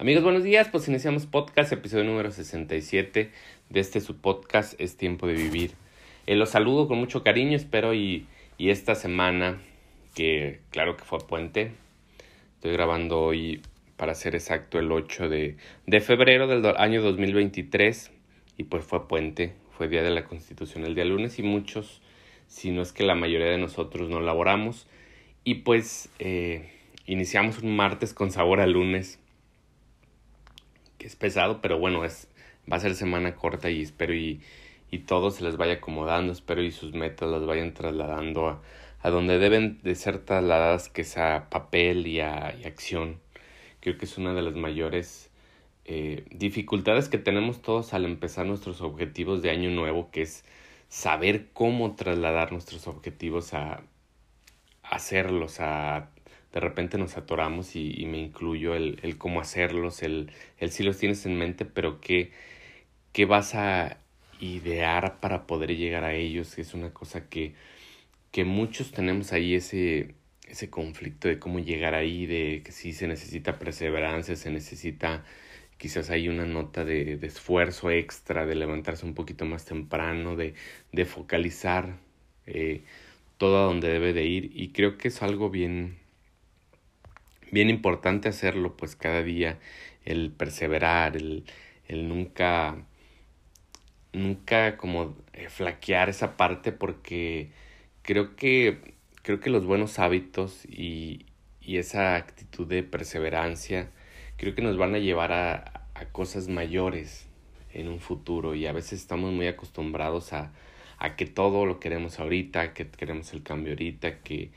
Amigos, 0.00 0.22
buenos 0.24 0.44
días. 0.44 0.66
Pues 0.72 0.88
iniciamos 0.88 1.26
podcast, 1.26 1.70
episodio 1.74 2.04
número 2.04 2.30
67 2.30 3.30
de 3.68 3.80
este 3.80 4.00
su 4.00 4.16
podcast 4.16 4.72
Es 4.80 4.96
Tiempo 4.96 5.26
de 5.26 5.34
Vivir. 5.34 5.72
Eh, 6.26 6.36
los 6.36 6.48
saludo 6.48 6.88
con 6.88 6.96
mucho 6.96 7.22
cariño, 7.22 7.54
espero 7.54 7.92
y, 7.92 8.26
y 8.56 8.70
esta 8.70 8.94
semana, 8.94 9.60
que 10.14 10.60
claro 10.70 10.96
que 10.96 11.04
fue 11.04 11.18
puente, 11.18 11.72
estoy 12.54 12.72
grabando 12.72 13.20
hoy 13.20 13.60
para 13.98 14.14
ser 14.14 14.34
exacto 14.34 14.78
el 14.78 14.90
8 14.90 15.28
de, 15.28 15.58
de 15.86 16.00
febrero 16.00 16.46
del 16.46 16.64
año 16.78 17.02
2023 17.02 18.10
y 18.56 18.64
pues 18.64 18.82
fue 18.82 19.06
puente, 19.06 19.52
fue 19.76 19.88
día 19.88 20.02
de 20.02 20.08
la 20.08 20.24
Constitución 20.24 20.86
el 20.86 20.94
día 20.94 21.04
lunes 21.04 21.38
y 21.38 21.42
muchos, 21.42 22.00
si 22.46 22.70
no 22.70 22.80
es 22.80 22.94
que 22.94 23.04
la 23.04 23.16
mayoría 23.16 23.48
de 23.48 23.58
nosotros 23.58 24.08
no 24.08 24.20
laboramos 24.20 24.86
y 25.44 25.56
pues 25.56 26.08
eh, 26.18 26.70
iniciamos 27.04 27.58
un 27.58 27.76
martes 27.76 28.14
con 28.14 28.30
sabor 28.30 28.62
a 28.62 28.66
lunes 28.66 29.18
que 31.00 31.06
es 31.06 31.16
pesado, 31.16 31.62
pero 31.62 31.78
bueno, 31.78 32.04
es, 32.04 32.28
va 32.70 32.76
a 32.76 32.80
ser 32.80 32.94
semana 32.94 33.34
corta 33.34 33.70
y 33.70 33.80
espero 33.80 34.14
y, 34.14 34.42
y 34.90 34.98
todo 34.98 35.30
se 35.30 35.42
les 35.42 35.56
vaya 35.56 35.74
acomodando, 35.74 36.30
espero 36.32 36.62
y 36.62 36.70
sus 36.70 36.92
metas 36.92 37.30
las 37.30 37.46
vayan 37.46 37.72
trasladando 37.72 38.48
a, 38.48 38.62
a 39.00 39.10
donde 39.10 39.38
deben 39.38 39.80
de 39.82 39.94
ser 39.94 40.18
trasladadas, 40.18 40.90
que 40.90 41.00
es 41.02 41.16
a 41.16 41.48
papel 41.48 42.06
y 42.06 42.20
a 42.20 42.54
y 42.54 42.66
acción. 42.66 43.18
Creo 43.80 43.96
que 43.96 44.04
es 44.04 44.18
una 44.18 44.34
de 44.34 44.42
las 44.42 44.54
mayores 44.54 45.30
eh, 45.86 46.24
dificultades 46.30 47.08
que 47.08 47.16
tenemos 47.16 47.62
todos 47.62 47.94
al 47.94 48.04
empezar 48.04 48.44
nuestros 48.44 48.82
objetivos 48.82 49.40
de 49.40 49.50
año 49.50 49.70
nuevo, 49.70 50.10
que 50.10 50.22
es 50.22 50.44
saber 50.88 51.48
cómo 51.54 51.94
trasladar 51.94 52.52
nuestros 52.52 52.86
objetivos 52.86 53.54
a, 53.54 53.82
hacerlos, 54.82 55.60
a 55.60 56.10
de 56.52 56.60
repente 56.60 56.98
nos 56.98 57.16
atoramos 57.16 57.76
y, 57.76 57.92
y 58.00 58.06
me 58.06 58.18
incluyo 58.18 58.74
el, 58.74 58.98
el, 59.02 59.18
cómo 59.18 59.40
hacerlos, 59.40 60.02
el, 60.02 60.32
el 60.58 60.70
si 60.72 60.82
los 60.82 60.98
tienes 60.98 61.24
en 61.26 61.36
mente, 61.38 61.64
pero 61.64 62.00
qué, 62.00 62.32
qué 63.12 63.24
vas 63.26 63.54
a 63.54 63.98
idear 64.40 65.20
para 65.20 65.46
poder 65.46 65.76
llegar 65.76 66.04
a 66.04 66.14
ellos, 66.14 66.58
es 66.58 66.74
una 66.74 66.92
cosa 66.92 67.28
que, 67.28 67.54
que 68.32 68.44
muchos 68.44 68.92
tenemos 68.92 69.32
ahí 69.32 69.54
ese, 69.54 70.14
ese 70.48 70.70
conflicto 70.70 71.28
de 71.28 71.38
cómo 71.38 71.60
llegar 71.60 71.94
ahí, 71.94 72.26
de 72.26 72.62
que 72.64 72.72
si 72.72 72.92
se 72.92 73.06
necesita 73.08 73.58
perseverancia, 73.58 74.36
se 74.36 74.50
necesita 74.50 75.24
quizás 75.80 76.10
hay 76.10 76.28
una 76.28 76.44
nota 76.46 76.84
de, 76.84 77.16
de, 77.16 77.26
esfuerzo 77.26 77.90
extra, 77.90 78.44
de 78.46 78.54
levantarse 78.54 79.06
un 79.06 79.14
poquito 79.14 79.46
más 79.46 79.64
temprano, 79.64 80.36
de, 80.36 80.54
de 80.92 81.06
focalizar 81.06 81.96
eh, 82.46 82.82
todo 83.38 83.58
a 83.58 83.64
donde 83.64 83.88
debe 83.88 84.12
de 84.12 84.24
ir 84.26 84.52
y 84.54 84.70
creo 84.72 84.98
que 84.98 85.08
es 85.08 85.22
algo 85.22 85.48
bien, 85.50 85.96
bien 87.50 87.70
importante 87.70 88.28
hacerlo 88.28 88.76
pues 88.76 88.96
cada 88.96 89.22
día, 89.22 89.58
el 90.04 90.30
perseverar, 90.32 91.16
el, 91.16 91.44
el 91.88 92.08
nunca, 92.08 92.84
nunca 94.12 94.76
como 94.76 95.16
eh, 95.32 95.48
flaquear 95.48 96.08
esa 96.08 96.36
parte 96.36 96.72
porque 96.72 97.50
creo 98.02 98.36
que, 98.36 98.94
creo 99.22 99.40
que 99.40 99.50
los 99.50 99.66
buenos 99.66 99.98
hábitos 99.98 100.64
y, 100.66 101.26
y 101.60 101.78
esa 101.78 102.16
actitud 102.16 102.66
de 102.66 102.82
perseverancia 102.82 103.90
creo 104.36 104.54
que 104.54 104.62
nos 104.62 104.76
van 104.76 104.94
a 104.94 104.98
llevar 104.98 105.32
a, 105.32 105.86
a 105.94 106.06
cosas 106.06 106.48
mayores 106.48 107.28
en 107.72 107.88
un 107.88 108.00
futuro 108.00 108.54
y 108.54 108.66
a 108.66 108.72
veces 108.72 109.00
estamos 109.00 109.32
muy 109.32 109.46
acostumbrados 109.46 110.32
a, 110.32 110.52
a 110.98 111.16
que 111.16 111.26
todo 111.26 111.66
lo 111.66 111.80
queremos 111.80 112.18
ahorita, 112.20 112.74
que 112.74 112.88
queremos 112.88 113.32
el 113.32 113.42
cambio 113.42 113.72
ahorita, 113.72 114.20
que, 114.20 114.50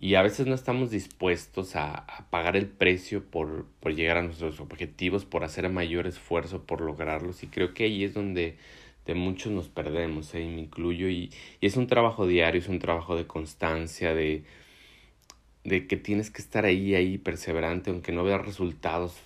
y 0.00 0.14
a 0.14 0.22
veces 0.22 0.46
no 0.46 0.54
estamos 0.54 0.90
dispuestos 0.90 1.74
a, 1.74 1.92
a 1.92 2.30
pagar 2.30 2.56
el 2.56 2.68
precio 2.68 3.24
por, 3.24 3.66
por, 3.80 3.94
llegar 3.94 4.18
a 4.18 4.22
nuestros 4.22 4.60
objetivos, 4.60 5.24
por 5.24 5.42
hacer 5.42 5.68
mayor 5.70 6.06
esfuerzo 6.06 6.62
por 6.64 6.80
lograrlos 6.80 7.42
y 7.42 7.48
creo 7.48 7.74
que 7.74 7.84
ahí 7.84 8.04
es 8.04 8.14
donde 8.14 8.56
de 9.06 9.14
muchos 9.14 9.52
nos 9.52 9.68
perdemos, 9.68 10.34
¿eh? 10.34 10.42
y 10.42 10.48
me 10.48 10.60
incluyo 10.60 11.08
y, 11.08 11.30
y, 11.60 11.66
es 11.66 11.76
un 11.76 11.88
trabajo 11.88 12.26
diario, 12.26 12.60
es 12.60 12.68
un 12.68 12.78
trabajo 12.78 13.16
de 13.16 13.26
constancia, 13.26 14.14
de, 14.14 14.44
de 15.64 15.86
que 15.86 15.96
tienes 15.96 16.30
que 16.30 16.42
estar 16.42 16.64
ahí, 16.64 16.94
ahí 16.94 17.18
perseverante, 17.18 17.90
aunque 17.90 18.12
no 18.12 18.22
veas 18.22 18.44
resultados 18.44 19.16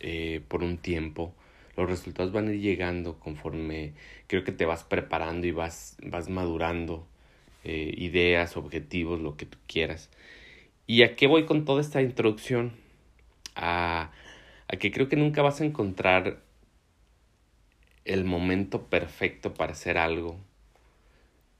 eh, 0.00 0.42
por 0.48 0.62
un 0.62 0.78
tiempo, 0.78 1.34
los 1.76 1.88
resultados 1.88 2.32
van 2.32 2.48
a 2.48 2.52
ir 2.52 2.60
llegando 2.60 3.18
conforme 3.18 3.92
creo 4.26 4.44
que 4.44 4.52
te 4.52 4.66
vas 4.66 4.84
preparando 4.84 5.46
y 5.46 5.52
vas, 5.52 5.96
vas 6.02 6.28
madurando 6.28 7.06
eh, 7.64 7.94
ideas, 7.96 8.56
objetivos, 8.56 9.20
lo 9.20 9.36
que 9.36 9.46
tú 9.46 9.58
quieras. 9.66 10.10
¿Y 10.86 11.02
a 11.02 11.16
qué 11.16 11.26
voy 11.26 11.46
con 11.46 11.64
toda 11.64 11.80
esta 11.80 12.02
introducción? 12.02 12.72
A, 13.56 14.12
a 14.68 14.76
que 14.76 14.90
creo 14.90 15.08
que 15.08 15.16
nunca 15.16 15.42
vas 15.42 15.60
a 15.60 15.64
encontrar 15.64 16.42
el 18.04 18.24
momento 18.24 18.86
perfecto 18.86 19.54
para 19.54 19.72
hacer 19.72 19.98
algo. 19.98 20.38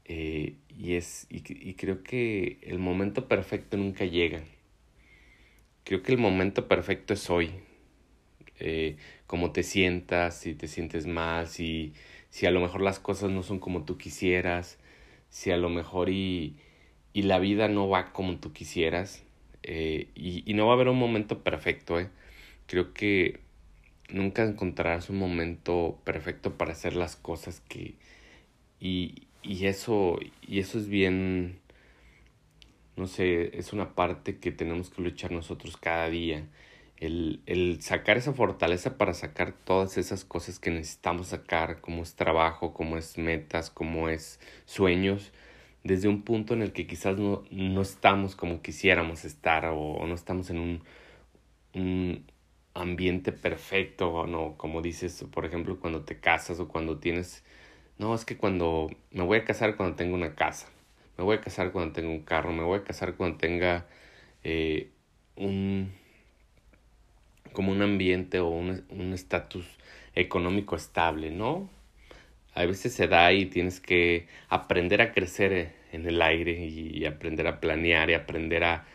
Eh, 0.04 0.56
y, 0.76 0.94
es, 0.94 1.26
y, 1.30 1.74
creo 1.74 2.02
que 2.02 2.58
el 2.62 2.78
momento 2.78 3.28
perfecto 3.28 3.76
nunca 3.76 4.04
llega. 4.04 4.42
Creo 5.84 6.02
que 6.02 6.12
el 6.12 6.18
momento 6.18 6.66
perfecto 6.66 7.14
es 7.14 7.30
hoy. 7.30 7.52
Eh, 8.58 8.96
cómo 9.26 9.52
te 9.52 9.62
sientas, 9.62 10.38
si 10.40 10.54
te 10.54 10.66
sientes 10.68 11.06
mal, 11.06 11.46
si, 11.46 11.94
si 12.30 12.46
a 12.46 12.50
lo 12.50 12.60
mejor 12.60 12.80
las 12.82 12.98
cosas 12.98 13.30
no 13.30 13.42
son 13.42 13.60
como 13.60 13.84
tú 13.84 13.96
quisieras, 13.96 14.78
si 15.30 15.50
a 15.50 15.56
lo 15.56 15.68
mejor 15.70 16.10
y, 16.10 16.56
y 17.12 17.22
la 17.22 17.38
vida 17.38 17.68
no 17.68 17.88
va 17.88 18.12
como 18.12 18.36
tú 18.38 18.52
quisieras 18.52 19.24
eh, 19.62 20.08
y, 20.14 20.42
y, 20.50 20.54
no 20.54 20.66
va 20.66 20.72
a 20.72 20.74
haber 20.74 20.88
un 20.88 20.98
momento 20.98 21.42
perfecto, 21.42 22.00
¿eh? 22.00 22.08
Creo 22.66 22.94
que 22.94 23.40
nunca 24.08 24.42
encontrarás 24.44 25.10
un 25.10 25.18
momento 25.18 25.98
perfecto 26.04 26.56
para 26.56 26.72
hacer 26.72 26.94
las 26.96 27.16
cosas 27.16 27.60
que... 27.68 27.94
Y, 28.80 29.26
y 29.42 29.66
eso, 29.66 30.18
y 30.46 30.60
eso 30.60 30.78
es 30.78 30.88
bien, 30.88 31.60
no 32.96 33.06
sé, 33.06 33.56
es 33.58 33.72
una 33.72 33.94
parte 33.94 34.38
que 34.38 34.52
tenemos 34.52 34.90
que 34.90 35.02
luchar 35.02 35.32
nosotros 35.32 35.76
cada 35.76 36.08
día. 36.10 36.46
El, 37.00 37.42
el 37.46 37.82
sacar 37.82 38.18
esa 38.18 38.32
fortaleza 38.32 38.96
para 38.98 39.14
sacar 39.14 39.52
todas 39.52 39.98
esas 39.98 40.24
cosas 40.24 40.58
que 40.58 40.70
necesitamos 40.70 41.28
sacar, 41.28 41.80
como 41.80 42.02
es 42.02 42.14
trabajo, 42.14 42.74
como 42.74 42.96
es 42.96 43.18
metas, 43.18 43.70
como 43.70 44.08
es 44.08 44.38
sueños, 44.66 45.32
desde 45.84 46.08
un 46.08 46.22
punto 46.22 46.54
en 46.54 46.62
el 46.62 46.72
que 46.72 46.86
quizás 46.86 47.18
no, 47.18 47.42
no 47.50 47.82
estamos 47.82 48.36
como 48.36 48.62
quisiéramos 48.62 49.24
estar 49.24 49.66
o, 49.66 50.06
no 50.06 50.14
estamos 50.14 50.50
en 50.50 50.82
un, 51.74 52.24
ambiente 52.74 53.32
perfecto 53.32 54.10
o 54.10 54.26
no, 54.26 54.54
como 54.56 54.80
dices, 54.82 55.24
por 55.32 55.44
ejemplo, 55.44 55.80
cuando 55.80 56.02
te 56.04 56.20
casas 56.20 56.60
o 56.60 56.68
cuando 56.68 56.98
tienes, 56.98 57.44
no, 57.98 58.14
es 58.14 58.24
que 58.24 58.36
cuando 58.36 58.88
me 59.10 59.24
voy 59.24 59.38
a 59.38 59.44
casar 59.44 59.76
cuando 59.76 59.96
tengo 59.96 60.14
una 60.14 60.34
casa, 60.34 60.68
me 61.18 61.24
voy 61.24 61.36
a 61.36 61.40
casar 61.40 61.72
cuando 61.72 61.92
tenga 61.92 62.10
un 62.10 62.22
carro, 62.22 62.52
me 62.52 62.62
voy 62.62 62.78
a 62.78 62.84
casar 62.84 63.16
cuando 63.16 63.38
tenga 63.38 63.86
eh, 64.44 64.90
un, 65.36 65.92
como 67.52 67.72
un 67.72 67.82
ambiente 67.82 68.40
o 68.40 68.48
un 68.48 69.12
estatus 69.14 69.66
económico 70.14 70.76
estable, 70.76 71.30
¿no? 71.30 71.68
a 72.54 72.64
veces 72.64 72.92
se 72.92 73.06
da 73.08 73.32
y 73.32 73.46
tienes 73.46 73.80
que 73.80 74.26
aprender 74.48 75.02
a 75.02 75.12
crecer 75.12 75.74
en 75.92 76.06
el 76.06 76.20
aire 76.22 76.66
y 76.66 77.04
aprender 77.06 77.46
a 77.46 77.60
planear 77.60 78.10
y 78.10 78.14
aprender 78.14 78.64
a, 78.64 78.86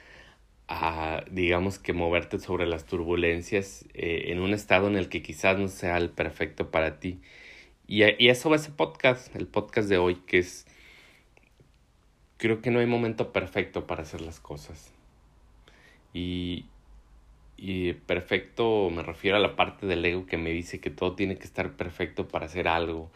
a 0.68 1.24
digamos 1.32 1.80
que 1.80 1.94
moverte 1.94 2.40
sobre 2.40 2.68
las 2.68 2.86
turbulencias 2.86 3.86
eh, 3.94 4.26
en 4.28 4.40
un 4.40 4.54
estado 4.54 4.88
en 4.88 4.96
el 4.98 5.10
que 5.10 5.22
quizás 5.22 5.58
no 5.58 5.68
sea 5.68 5.98
el 5.98 6.10
perfecto 6.10 6.72
para 6.72 7.00
ti. 7.00 7.20
Y, 7.88 8.04
y 8.24 8.30
eso 8.30 8.50
va 8.50 8.58
ese 8.58 8.72
podcast, 8.72 9.36
el 9.36 9.48
podcast 9.48 9.90
de 9.90 9.98
hoy, 9.98 10.16
que 10.28 10.40
es, 10.40 10.66
creo 12.38 12.62
que 12.62 12.72
no 12.72 12.80
hay 12.80 12.88
momento 12.88 13.32
perfecto 13.32 13.88
para 13.88 14.04
hacer 14.04 14.22
las 14.22 14.40
cosas. 14.40 14.92
Y, 16.14 16.66
y 17.58 17.94
perfecto 17.94 18.90
me 18.90 19.04
refiero 19.04 19.38
a 19.38 19.40
la 19.40 19.56
parte 19.56 19.86
del 19.86 20.06
ego 20.06 20.26
que 20.26 20.38
me 20.38 20.52
dice 20.52 20.80
que 20.80 20.90
todo 20.90 21.16
tiene 21.16 21.38
que 21.38 21.46
estar 21.46 21.72
perfecto 21.74 22.28
para 22.28 22.46
hacer 22.48 22.68
algo, 22.68 23.10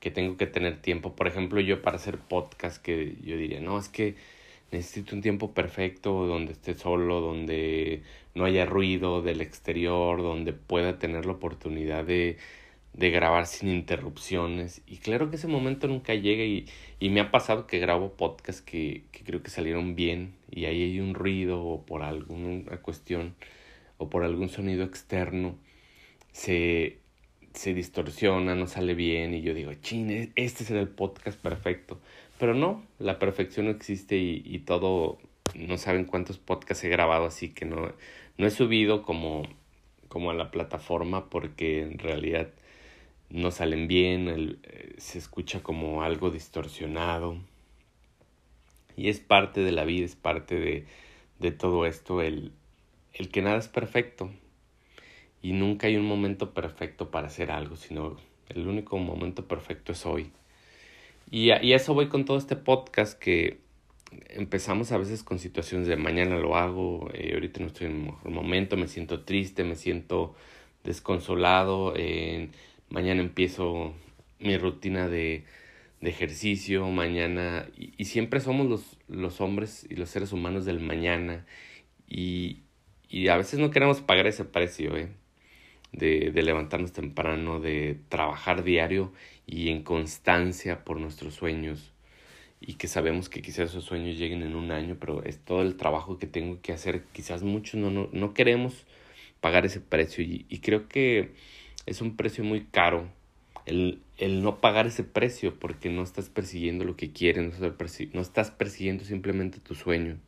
que 0.00 0.10
tengo 0.10 0.36
que 0.36 0.46
tener 0.46 0.80
tiempo. 0.80 1.14
Por 1.14 1.26
ejemplo, 1.28 1.60
yo 1.60 1.82
para 1.82 1.96
hacer 1.96 2.18
podcast, 2.18 2.82
que 2.82 3.16
yo 3.24 3.36
diría, 3.36 3.60
no, 3.60 3.78
es 3.78 3.88
que 3.88 4.16
necesito 4.72 5.14
un 5.14 5.22
tiempo 5.22 5.52
perfecto 5.54 6.26
donde 6.26 6.52
esté 6.52 6.74
solo, 6.74 7.20
donde 7.20 8.02
no 8.34 8.44
haya 8.44 8.66
ruido 8.66 9.22
del 9.22 9.40
exterior, 9.40 10.22
donde 10.22 10.52
pueda 10.52 10.98
tener 10.98 11.26
la 11.26 11.32
oportunidad 11.32 12.04
de, 12.04 12.36
de 12.94 13.10
grabar 13.10 13.46
sin 13.46 13.68
interrupciones. 13.68 14.82
Y 14.86 14.98
claro 14.98 15.30
que 15.30 15.36
ese 15.36 15.48
momento 15.48 15.86
nunca 15.88 16.14
llega 16.14 16.44
y, 16.44 16.66
y 17.00 17.10
me 17.10 17.20
ha 17.20 17.30
pasado 17.30 17.66
que 17.66 17.78
grabo 17.78 18.12
podcasts 18.12 18.62
que, 18.62 19.04
que 19.12 19.24
creo 19.24 19.42
que 19.42 19.50
salieron 19.50 19.94
bien 19.94 20.34
y 20.50 20.66
ahí 20.66 20.82
hay 20.82 21.00
un 21.00 21.14
ruido 21.14 21.62
o 21.64 21.82
por 21.86 22.02
alguna 22.02 22.76
cuestión 22.78 23.34
o 23.98 24.10
por 24.10 24.24
algún 24.24 24.48
sonido 24.48 24.84
externo 24.84 25.56
se 26.32 26.98
se 27.54 27.72
distorsiona, 27.72 28.54
no 28.54 28.66
sale 28.66 28.94
bien 28.94 29.32
y 29.32 29.40
yo 29.40 29.54
digo, 29.54 29.72
chin, 29.74 30.32
este 30.34 30.64
será 30.64 30.80
el 30.80 30.88
podcast 30.88 31.40
perfecto. 31.40 32.00
Pero 32.38 32.52
no, 32.52 32.82
la 32.98 33.18
perfección 33.18 33.66
no 33.66 33.72
existe 33.72 34.16
y, 34.16 34.42
y 34.44 34.58
todo, 34.60 35.18
no 35.54 35.78
saben 35.78 36.04
cuántos 36.04 36.38
podcasts 36.38 36.82
he 36.84 36.88
grabado 36.88 37.26
así 37.26 37.50
que 37.50 37.64
no, 37.64 37.92
no 38.38 38.46
he 38.46 38.50
subido 38.50 39.02
como, 39.02 39.44
como 40.08 40.30
a 40.32 40.34
la 40.34 40.50
plataforma 40.50 41.30
porque 41.30 41.82
en 41.82 41.98
realidad 41.98 42.50
no 43.30 43.52
salen 43.52 43.86
bien, 43.86 44.58
eh, 44.64 44.94
se 44.98 45.18
escucha 45.18 45.62
como 45.62 46.02
algo 46.02 46.30
distorsionado. 46.30 47.38
Y 48.96 49.08
es 49.08 49.20
parte 49.20 49.60
de 49.60 49.72
la 49.72 49.84
vida, 49.84 50.04
es 50.06 50.16
parte 50.16 50.58
de, 50.58 50.86
de 51.38 51.52
todo 51.52 51.86
esto, 51.86 52.20
el, 52.20 52.52
el 53.14 53.30
que 53.30 53.42
nada 53.42 53.56
es 53.56 53.68
perfecto. 53.68 54.30
Y 55.42 55.52
nunca 55.52 55.86
hay 55.86 55.96
un 55.96 56.06
momento 56.06 56.54
perfecto 56.54 57.10
para 57.10 57.28
hacer 57.28 57.50
algo, 57.50 57.76
sino 57.76 58.16
el 58.48 58.66
único 58.66 58.98
momento 58.98 59.46
perfecto 59.46 59.92
es 59.92 60.04
hoy. 60.06 60.30
Y 61.30 61.50
a, 61.50 61.62
y 61.62 61.72
eso 61.72 61.94
voy 61.94 62.08
con 62.08 62.24
todo 62.24 62.36
este 62.36 62.56
podcast 62.56 63.18
que 63.18 63.58
empezamos 64.28 64.92
a 64.92 64.98
veces 64.98 65.22
con 65.22 65.38
situaciones 65.38 65.86
de 65.86 65.96
mañana 65.96 66.36
lo 66.38 66.56
hago, 66.56 67.10
eh, 67.14 67.32
ahorita 67.34 67.60
no 67.60 67.66
estoy 67.66 67.88
en 67.88 67.94
un 67.94 68.04
mejor 68.06 68.30
momento, 68.30 68.76
me 68.76 68.88
siento 68.88 69.22
triste, 69.24 69.64
me 69.64 69.76
siento 69.76 70.34
desconsolado, 70.84 71.94
mañana 72.90 73.22
empiezo 73.22 73.94
mi 74.38 74.56
rutina 74.58 75.08
de, 75.08 75.44
ejercicio, 76.00 76.86
mañana, 76.90 77.66
y, 77.78 78.04
siempre 78.04 78.38
somos 78.40 78.68
los, 78.68 78.98
los 79.08 79.40
hombres 79.40 79.86
y 79.88 79.96
los 79.96 80.10
seres 80.10 80.32
humanos 80.32 80.66
del 80.66 80.78
mañana, 80.78 81.46
y, 82.06 82.63
y 83.14 83.28
a 83.28 83.36
veces 83.36 83.60
no 83.60 83.70
queremos 83.70 84.00
pagar 84.00 84.26
ese 84.26 84.44
precio, 84.44 84.96
¿eh? 84.96 85.08
De, 85.92 86.32
levantarnos 86.42 86.92
temprano, 86.92 87.60
de 87.60 87.96
trabajar 88.08 88.64
diario 88.64 89.12
y 89.46 89.68
en 89.68 89.84
constancia 89.84 90.84
por 90.84 90.98
nuestros 90.98 91.34
sueños 91.34 91.92
y 92.60 92.74
que 92.74 92.88
sabemos 92.88 93.28
que 93.28 93.40
quizás 93.40 93.70
esos 93.70 93.84
sueños 93.84 94.18
lleguen 94.18 94.42
en 94.42 94.56
un 94.56 94.72
año, 94.72 94.96
pero 94.98 95.22
es 95.22 95.38
todo 95.38 95.62
el 95.62 95.76
trabajo 95.76 96.18
que 96.18 96.26
tengo 96.26 96.60
que 96.60 96.72
hacer. 96.72 97.04
Quizás 97.12 97.44
muchos 97.44 97.74
no, 97.74 97.88
no, 97.92 98.08
no 98.10 98.34
queremos 98.34 98.84
pagar 99.40 99.64
ese 99.64 99.80
precio 99.80 100.24
y, 100.24 100.44
y, 100.48 100.58
creo 100.58 100.88
que 100.88 101.34
es 101.86 102.00
un 102.00 102.16
precio 102.16 102.42
muy 102.42 102.64
caro 102.64 103.08
el, 103.64 104.02
el, 104.18 104.42
no 104.42 104.60
pagar 104.60 104.88
ese 104.88 105.04
precio 105.04 105.56
porque 105.60 105.88
no 105.88 106.02
estás 106.02 106.30
persiguiendo 106.30 106.84
lo 106.84 106.96
que 106.96 107.12
quieres, 107.12 107.60
no 107.60 108.20
estás 108.20 108.50
persiguiendo 108.50 109.04
simplemente 109.04 109.60
tu 109.60 109.76
sueño. 109.76 110.18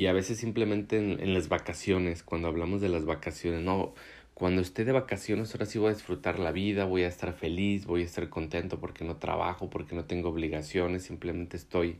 Y 0.00 0.06
a 0.06 0.14
veces 0.14 0.38
simplemente 0.38 0.96
en, 0.96 1.20
en 1.20 1.34
las 1.34 1.50
vacaciones, 1.50 2.22
cuando 2.22 2.48
hablamos 2.48 2.80
de 2.80 2.88
las 2.88 3.04
vacaciones, 3.04 3.60
no, 3.60 3.92
cuando 4.32 4.62
esté 4.62 4.86
de 4.86 4.92
vacaciones, 4.92 5.52
ahora 5.52 5.66
sí 5.66 5.78
voy 5.78 5.90
a 5.90 5.92
disfrutar 5.92 6.38
la 6.38 6.52
vida, 6.52 6.86
voy 6.86 7.02
a 7.02 7.06
estar 7.06 7.34
feliz, 7.34 7.84
voy 7.84 8.00
a 8.00 8.04
estar 8.06 8.30
contento 8.30 8.80
porque 8.80 9.04
no 9.04 9.16
trabajo, 9.18 9.68
porque 9.68 9.94
no 9.94 10.06
tengo 10.06 10.30
obligaciones, 10.30 11.02
simplemente 11.02 11.58
estoy, 11.58 11.98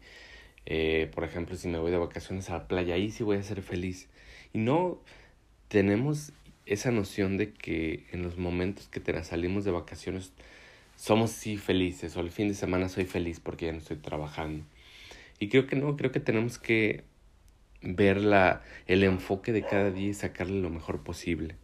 eh, 0.65 1.11
por 1.15 1.25
ejemplo, 1.25 1.57
si 1.57 1.69
me 1.69 1.79
voy 1.79 1.91
de 1.91 1.99
vacaciones 1.99 2.49
a 2.49 2.55
la 2.55 2.69
playa, 2.69 2.95
ahí 2.95 3.11
sí 3.11 3.23
voy 3.23 3.37
a 3.37 3.43
ser 3.43 3.61
feliz. 3.61 4.09
Y 4.55 4.61
no 4.61 4.99
tenemos 5.69 6.33
esa 6.65 6.93
noción 6.93 7.37
de 7.37 7.53
que 7.53 8.07
en 8.13 8.23
los 8.23 8.39
momentos 8.39 8.89
que 8.89 9.01
te 9.01 9.23
salimos 9.25 9.67
de 9.67 9.73
vacaciones 9.73 10.33
somos 10.97 11.33
sí 11.33 11.59
felices 11.59 12.17
o 12.17 12.21
el 12.21 12.31
fin 12.31 12.49
de 12.49 12.55
semana 12.55 12.89
soy 12.89 13.05
feliz 13.05 13.41
porque 13.41 13.67
ya 13.67 13.73
no 13.73 13.79
estoy 13.79 13.99
trabajando. 13.99 14.65
Y 15.39 15.51
creo 15.51 15.67
que 15.67 15.77
no, 15.77 15.99
creo 15.99 16.13
que 16.13 16.21
tenemos 16.21 16.59
que 16.59 17.10
ver 17.83 18.19
la, 18.19 18.63
el 18.87 19.05
enfoque 19.05 19.53
de 19.53 19.63
cada 19.63 19.91
día 19.91 20.09
y 20.11 20.15
sacarle 20.15 20.61
lo 20.61 20.71
mejor 20.71 21.03
posible. 21.03 21.57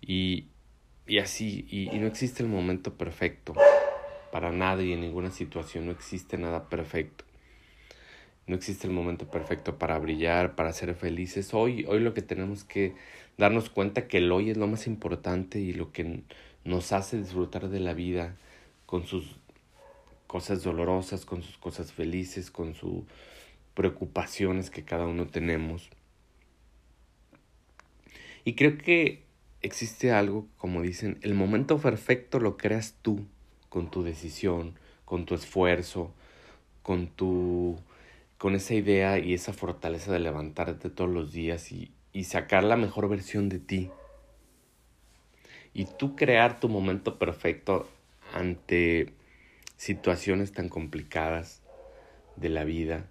Y, 0.00 0.48
y 1.06 1.18
así, 1.18 1.66
y, 1.70 1.94
y 1.94 1.98
no 1.98 2.06
existe 2.06 2.42
el 2.42 2.48
momento 2.48 2.94
perfecto 2.94 3.54
para 4.32 4.52
nada 4.52 4.82
y 4.82 4.92
en 4.92 5.00
ninguna 5.00 5.30
situación, 5.30 5.86
no 5.86 5.92
existe 5.92 6.36
nada 6.36 6.68
perfecto. 6.68 7.24
No 8.46 8.54
existe 8.54 8.86
el 8.86 8.92
momento 8.92 9.28
perfecto 9.28 9.76
para 9.78 9.98
brillar, 9.98 10.54
para 10.54 10.72
ser 10.72 10.94
felices. 10.94 11.52
Hoy, 11.52 11.84
hoy 11.88 11.98
lo 11.98 12.14
que 12.14 12.22
tenemos 12.22 12.62
que 12.62 12.94
darnos 13.38 13.70
cuenta 13.70 14.06
que 14.06 14.18
el 14.18 14.30
hoy 14.30 14.50
es 14.50 14.56
lo 14.56 14.68
más 14.68 14.86
importante 14.86 15.58
y 15.58 15.72
lo 15.72 15.90
que 15.90 16.22
nos 16.64 16.92
hace 16.92 17.18
disfrutar 17.18 17.68
de 17.68 17.80
la 17.80 17.92
vida 17.92 18.36
con 18.86 19.04
sus 19.06 19.36
cosas 20.26 20.62
dolorosas, 20.62 21.24
con 21.24 21.42
sus 21.42 21.56
cosas 21.58 21.92
felices, 21.92 22.50
con 22.50 22.74
sus 22.74 23.02
preocupaciones 23.76 24.70
que 24.70 24.82
cada 24.84 25.06
uno 25.06 25.28
tenemos. 25.28 25.90
Y 28.42 28.54
creo 28.54 28.78
que 28.78 29.22
existe 29.60 30.10
algo, 30.10 30.48
como 30.56 30.82
dicen, 30.82 31.18
el 31.20 31.34
momento 31.34 31.78
perfecto 31.78 32.40
lo 32.40 32.56
creas 32.56 32.96
tú, 33.02 33.26
con 33.68 33.90
tu 33.90 34.02
decisión, 34.02 34.78
con 35.04 35.26
tu 35.26 35.34
esfuerzo, 35.34 36.12
con 36.82 37.06
tu 37.06 37.78
con 38.38 38.54
esa 38.54 38.74
idea 38.74 39.18
y 39.18 39.32
esa 39.32 39.54
fortaleza 39.54 40.12
de 40.12 40.18
levantarte 40.18 40.90
todos 40.90 41.10
los 41.10 41.32
días 41.32 41.72
y, 41.72 41.90
y 42.12 42.24
sacar 42.24 42.64
la 42.64 42.76
mejor 42.76 43.08
versión 43.08 43.48
de 43.48 43.58
ti. 43.58 43.90
Y 45.72 45.86
tú 45.86 46.16
crear 46.16 46.60
tu 46.60 46.68
momento 46.68 47.18
perfecto 47.18 47.88
ante 48.34 49.14
situaciones 49.76 50.52
tan 50.52 50.68
complicadas 50.68 51.62
de 52.36 52.50
la 52.50 52.64
vida. 52.64 53.06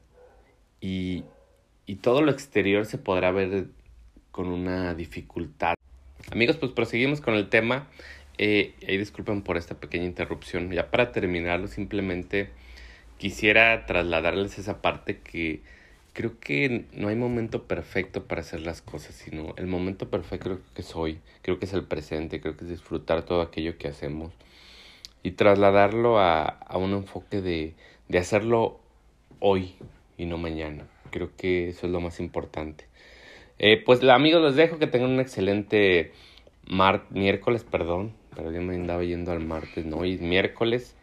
Y, 0.85 1.95
todo 2.01 2.21
lo 2.21 2.31
exterior 2.31 2.85
se 2.85 2.97
podrá 2.99 3.31
ver 3.31 3.67
con 4.31 4.47
una 4.47 4.93
dificultad 4.93 5.75
Amigos, 6.31 6.57
pues 6.57 6.71
proseguimos 6.71 7.21
con 7.21 7.35
el 7.35 7.49
tema. 7.49 7.87
Eh, 8.37 8.73
y 8.81 8.97
disculpen 8.97 9.43
por 9.43 9.57
esta 9.57 9.75
pequeña 9.75 10.05
interrupción. 10.05 10.71
Ya 10.71 10.91
para 10.91 11.11
terminarlo, 11.11 11.67
simplemente 11.67 12.49
quisiera 13.17 13.85
trasladarles 13.85 14.59
esa 14.59 14.81
parte 14.81 15.19
que 15.19 15.61
creo 16.13 16.39
que 16.39 16.85
no 16.93 17.07
hay 17.07 17.15
momento 17.15 17.63
perfecto 17.63 18.25
para 18.25 18.41
hacer 18.41 18.61
las 18.61 18.81
cosas, 18.81 19.15
sino 19.15 19.53
el 19.57 19.67
momento 19.67 20.09
perfecto 20.09 20.45
creo 20.45 20.61
que 20.73 20.81
es 20.81 20.95
hoy, 20.95 21.19
creo 21.41 21.59
que 21.59 21.65
es 21.65 21.73
el 21.73 21.85
presente, 21.85 22.41
creo 22.41 22.57
que 22.57 22.65
es 22.65 22.69
disfrutar 22.71 23.23
todo 23.23 23.41
aquello 23.41 23.77
que 23.77 23.87
hacemos 23.87 24.33
y 25.23 25.31
trasladarlo 25.31 26.19
a, 26.19 26.59
un 26.73 26.93
enfoque 26.93 27.41
de 27.41 28.17
hacerlo 28.17 28.79
hoy 29.39 29.75
y 30.17 30.25
no 30.25 30.37
mañana. 30.37 30.87
Creo 31.11 31.35
que 31.35 31.69
eso 31.69 31.87
es 31.87 31.91
lo 31.91 32.01
más 32.01 32.19
importante. 32.19 32.85
Eh, 33.57 33.81
pues 33.85 34.03
amigos, 34.03 34.41
les 34.41 34.55
dejo 34.55 34.79
que 34.79 34.87
tengan 34.87 35.11
un 35.11 35.19
excelente 35.19 36.11
mar 36.67 37.05
miércoles, 37.09 37.63
perdón, 37.63 38.13
pero 38.35 38.51
yo 38.51 38.61
me 38.61 38.75
andaba 38.75 39.03
yendo 39.03 39.31
al 39.31 39.39
martes, 39.45 39.85
no, 39.85 40.03
es 40.03 40.21
miércoles. 40.21 40.95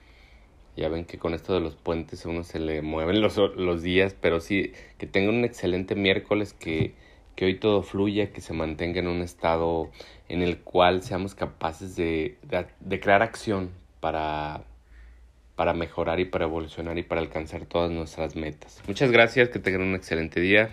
Ya 0.76 0.88
ven 0.88 1.04
que 1.04 1.18
con 1.18 1.34
esto 1.34 1.52
de 1.54 1.60
los 1.60 1.76
puentes 1.76 2.24
a 2.24 2.30
uno 2.30 2.44
se 2.44 2.58
le 2.58 2.80
mueven 2.82 3.20
los, 3.20 3.36
los 3.36 3.82
días, 3.82 4.16
pero 4.18 4.40
sí, 4.40 4.72
que 4.98 5.06
tengan 5.06 5.34
un 5.36 5.44
excelente 5.44 5.94
miércoles, 5.94 6.54
que, 6.54 6.94
que 7.36 7.44
hoy 7.44 7.58
todo 7.58 7.82
fluya, 7.82 8.32
que 8.32 8.40
se 8.40 8.54
mantenga 8.54 9.00
en 9.00 9.08
un 9.08 9.20
estado 9.20 9.90
en 10.28 10.42
el 10.42 10.58
cual 10.58 11.02
seamos 11.02 11.34
capaces 11.34 11.94
de, 11.96 12.38
de, 12.42 12.66
de 12.80 13.00
crear 13.00 13.22
acción 13.22 13.70
para, 14.00 14.64
para 15.62 15.74
mejorar 15.74 16.18
y 16.18 16.24
para 16.24 16.46
evolucionar 16.46 16.98
y 16.98 17.04
para 17.04 17.20
alcanzar 17.20 17.66
todas 17.66 17.88
nuestras 17.88 18.34
metas. 18.34 18.82
Muchas 18.88 19.12
gracias, 19.12 19.48
que 19.48 19.60
tengan 19.60 19.82
un 19.82 19.94
excelente 19.94 20.40
día. 20.40 20.70